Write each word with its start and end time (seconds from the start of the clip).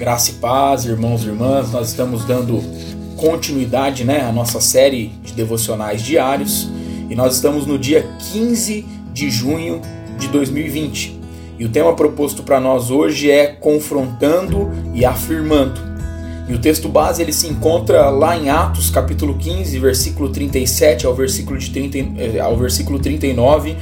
Graça 0.00 0.30
e 0.30 0.34
paz, 0.36 0.86
irmãos 0.86 1.24
e 1.24 1.26
irmãs, 1.26 1.72
nós 1.72 1.90
estamos 1.90 2.24
dando 2.24 2.62
continuidade 3.18 4.02
né, 4.02 4.22
à 4.22 4.32
nossa 4.32 4.58
série 4.58 5.08
de 5.22 5.34
devocionais 5.34 6.00
diários 6.00 6.70
e 7.10 7.14
nós 7.14 7.34
estamos 7.34 7.66
no 7.66 7.78
dia 7.78 8.08
15 8.32 8.86
de 9.12 9.30
junho 9.30 9.82
de 10.18 10.28
2020. 10.28 11.20
E 11.58 11.66
o 11.66 11.68
tema 11.68 11.94
proposto 11.94 12.42
para 12.42 12.58
nós 12.58 12.90
hoje 12.90 13.30
é 13.30 13.48
confrontando 13.48 14.70
e 14.94 15.04
afirmando. 15.04 15.78
E 16.48 16.54
o 16.54 16.58
texto 16.58 16.88
base 16.88 17.20
ele 17.20 17.34
se 17.34 17.46
encontra 17.46 18.08
lá 18.08 18.34
em 18.38 18.48
Atos, 18.48 18.88
capítulo 18.88 19.36
15, 19.36 19.78
versículo 19.78 20.30
37 20.30 21.04
ao 21.04 21.14
versículo, 21.14 21.58
de 21.58 21.68
30, 21.68 21.98
eh, 22.18 22.40
ao 22.40 22.56
versículo 22.56 22.98
39, 22.98 23.76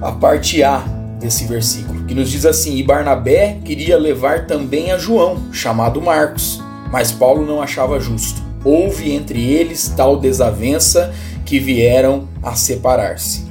a 0.00 0.12
parte 0.12 0.62
A 0.62 0.95
desse 1.18 1.44
versículo, 1.44 2.04
que 2.04 2.14
nos 2.14 2.30
diz 2.30 2.46
assim: 2.46 2.76
E 2.76 2.82
Barnabé 2.82 3.58
queria 3.64 3.98
levar 3.98 4.46
também 4.46 4.92
a 4.92 4.98
João, 4.98 5.52
chamado 5.52 6.00
Marcos, 6.00 6.62
mas 6.90 7.12
Paulo 7.12 7.44
não 7.44 7.60
achava 7.60 8.00
justo. 8.00 8.40
Houve 8.64 9.12
entre 9.12 9.42
eles 9.52 9.92
tal 9.96 10.18
desavença 10.18 11.12
que 11.44 11.58
vieram 11.58 12.28
a 12.42 12.54
separar-se. 12.54 13.46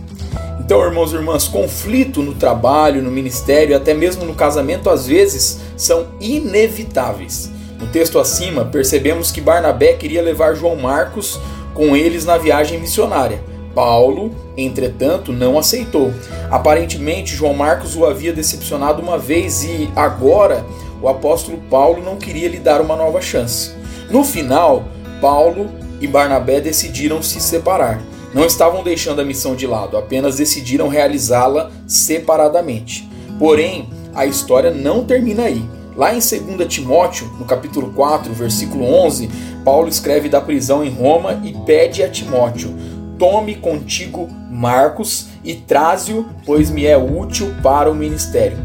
Então, 0.59 0.83
irmãos 0.83 1.13
e 1.13 1.15
irmãs, 1.15 1.47
conflito 1.47 2.23
no 2.23 2.33
trabalho, 2.33 3.01
no 3.01 3.11
ministério, 3.11 3.77
até 3.77 3.93
mesmo 3.93 4.25
no 4.25 4.33
casamento, 4.33 4.89
às 4.89 5.05
vezes 5.05 5.59
são 5.77 6.07
inevitáveis. 6.19 7.51
No 7.79 7.87
texto 7.87 8.17
acima, 8.17 8.65
percebemos 8.65 9.31
que 9.31 9.39
Barnabé 9.39 9.93
queria 9.93 10.21
levar 10.21 10.55
João 10.55 10.75
Marcos 10.75 11.39
com 11.73 11.95
eles 11.95 12.25
na 12.25 12.37
viagem 12.37 12.79
missionária. 12.79 13.43
Paulo, 13.75 14.33
entretanto, 14.55 15.33
não 15.33 15.59
aceitou. 15.59 16.13
Aparentemente, 16.49 17.35
João 17.35 17.53
Marcos 17.53 17.95
o 17.95 18.05
havia 18.05 18.31
decepcionado 18.31 19.01
uma 19.01 19.17
vez 19.17 19.65
e 19.65 19.89
agora 19.95 20.65
o 21.01 21.09
apóstolo 21.09 21.59
Paulo 21.69 22.01
não 22.01 22.15
queria 22.15 22.47
lhe 22.47 22.57
dar 22.57 22.79
uma 22.79 22.95
nova 22.95 23.21
chance. 23.21 23.73
No 24.09 24.23
final, 24.23 24.85
Paulo 25.19 25.69
e 25.99 26.07
Barnabé 26.07 26.61
decidiram 26.61 27.21
se 27.21 27.41
separar. 27.41 28.01
Não 28.33 28.45
estavam 28.45 28.83
deixando 28.83 29.21
a 29.21 29.25
missão 29.25 29.55
de 29.55 29.67
lado, 29.67 29.97
apenas 29.97 30.37
decidiram 30.37 30.87
realizá-la 30.87 31.71
separadamente. 31.87 33.09
Porém, 33.37 33.89
a 34.13 34.25
história 34.25 34.71
não 34.71 35.03
termina 35.03 35.43
aí. 35.43 35.63
Lá 35.95 36.13
em 36.13 36.19
2 36.19 36.67
Timóteo, 36.67 37.27
no 37.39 37.45
capítulo 37.45 37.93
4, 37.93 38.33
versículo 38.33 38.83
11, 38.83 39.29
Paulo 39.63 39.87
escreve 39.87 40.27
da 40.27 40.41
prisão 40.41 40.83
em 40.83 40.89
Roma 40.89 41.39
e 41.43 41.53
pede 41.65 42.03
a 42.03 42.09
Timóteo: 42.09 42.75
Tome 43.17 43.55
contigo 43.55 44.27
Marcos 44.49 45.27
e 45.43 45.53
traze-o, 45.55 46.25
pois 46.45 46.69
me 46.69 46.85
é 46.85 46.97
útil 46.97 47.53
para 47.63 47.89
o 47.89 47.95
ministério. 47.95 48.57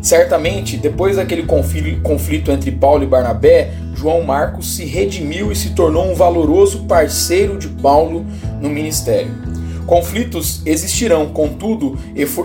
Certamente, 0.00 0.78
depois 0.78 1.16
daquele 1.16 1.42
conflito 2.02 2.50
entre 2.50 2.70
Paulo 2.70 3.04
e 3.04 3.06
Barnabé, 3.06 3.72
João 3.94 4.22
Marcos 4.22 4.76
se 4.76 4.86
redimiu 4.86 5.52
e 5.52 5.56
se 5.56 5.70
tornou 5.70 6.10
um 6.10 6.14
valoroso 6.14 6.84
parceiro 6.84 7.58
de 7.58 7.68
Paulo 7.68 8.24
no 8.60 8.70
ministério. 8.70 9.34
Conflitos 9.86 10.62
existirão, 10.64 11.26
contudo, 11.28 11.98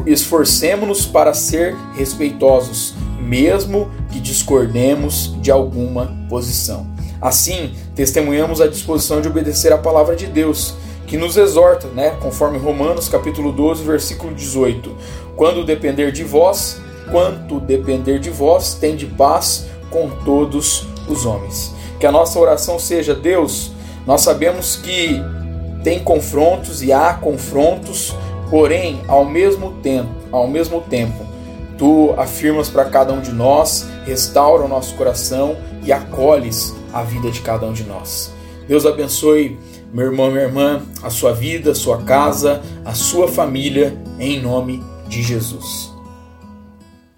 esforcemos-nos 0.06 1.06
para 1.06 1.34
ser 1.34 1.76
respeitosos, 1.96 2.94
mesmo 3.22 3.90
que 4.12 4.20
discordemos 4.20 5.34
de 5.42 5.52
alguma 5.52 6.14
posição. 6.28 6.95
Assim, 7.26 7.74
testemunhamos 7.96 8.62
a 8.62 8.68
disposição 8.68 9.20
de 9.20 9.28
obedecer 9.28 9.74
à 9.74 9.80
palavra 9.80 10.16
de 10.16 10.28
Deus, 10.28 10.76
que 11.08 11.18
nos 11.18 11.38
exorta, 11.38 11.88
né, 11.88 12.12
conforme 12.22 12.60
Romanos 12.60 13.10
capítulo 13.10 13.52
12, 13.52 13.84
versículo 13.84 14.32
18: 14.32 14.96
Quando 15.36 15.66
depender 15.66 16.12
de 16.12 16.24
vós, 16.24 16.80
quanto 17.10 17.60
depender 17.60 18.20
de 18.20 18.30
vós, 18.30 18.76
tem 18.76 18.96
de 18.96 19.08
paz 19.08 19.66
com 19.90 20.08
todos 20.24 20.86
os 21.10 21.26
homens. 21.26 21.74
Que 22.00 22.06
a 22.06 22.12
nossa 22.12 22.38
oração 22.38 22.78
seja: 22.78 23.16
Deus, 23.16 23.72
nós 24.06 24.22
sabemos 24.22 24.76
que 24.76 25.20
tem 25.84 25.98
confrontos 26.04 26.84
e 26.84 26.94
há 26.94 27.16
confrontos, 27.16 28.14
porém, 28.52 29.02
ao 29.08 29.26
mesmo 29.26 29.72
tempo, 29.82 30.12
ao 30.32 30.48
mesmo 30.48 30.80
tempo, 30.80 31.25
Tu 31.78 32.14
afirmas 32.18 32.70
para 32.70 32.86
cada 32.86 33.14
um 33.14 33.22
de 33.22 33.32
nós, 33.32 33.88
restaura 34.06 34.64
o 34.64 34.68
nosso 34.68 34.96
coração 34.96 35.58
e 35.84 35.92
acolhes 35.92 36.74
a 36.94 37.04
vida 37.04 37.30
de 37.30 37.42
cada 37.42 37.66
um 37.66 37.74
de 37.74 37.84
nós. 37.84 38.34
Deus 38.68 38.86
abençoe 38.86 39.58
meu 39.94 40.08
irmão, 40.08 40.30
minha 40.30 40.44
irmã, 40.44 40.82
a 41.02 41.10
sua 41.10 41.32
vida, 41.34 41.72
a 41.72 41.76
sua 41.76 42.02
casa, 42.04 42.62
a 42.84 42.94
sua 42.94 43.28
família, 43.28 43.98
em 44.20 44.42
nome 44.42 44.84
de 45.08 45.22
Jesus. 45.22 45.95